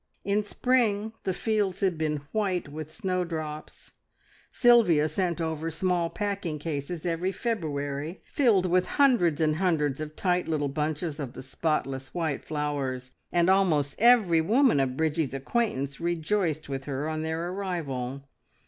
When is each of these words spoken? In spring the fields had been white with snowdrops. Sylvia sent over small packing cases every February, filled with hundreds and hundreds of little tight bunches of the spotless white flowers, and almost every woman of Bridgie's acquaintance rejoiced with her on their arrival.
In 0.25 0.41
spring 0.41 1.13
the 1.25 1.31
fields 1.33 1.81
had 1.81 1.95
been 1.95 2.21
white 2.31 2.67
with 2.67 2.91
snowdrops. 2.91 3.91
Sylvia 4.49 5.07
sent 5.07 5.39
over 5.39 5.69
small 5.69 6.09
packing 6.09 6.57
cases 6.57 7.05
every 7.05 7.31
February, 7.31 8.19
filled 8.25 8.65
with 8.65 8.87
hundreds 8.97 9.39
and 9.41 9.57
hundreds 9.57 10.01
of 10.01 10.07
little 10.25 10.69
tight 10.69 10.73
bunches 10.73 11.19
of 11.19 11.33
the 11.33 11.43
spotless 11.43 12.15
white 12.15 12.43
flowers, 12.43 13.11
and 13.31 13.47
almost 13.47 13.93
every 13.99 14.41
woman 14.41 14.79
of 14.79 14.97
Bridgie's 14.97 15.35
acquaintance 15.35 15.99
rejoiced 15.99 16.67
with 16.67 16.85
her 16.85 17.07
on 17.07 17.21
their 17.21 17.49
arrival. 17.51 18.23